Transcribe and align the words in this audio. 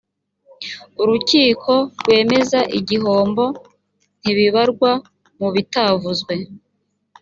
urukiko 1.01 1.73
rwemeza 1.99 2.59
igihombo 2.79 3.45
ntibibarwa 4.21 4.91
mu 5.39 5.47
bitavuzwe 5.55 6.33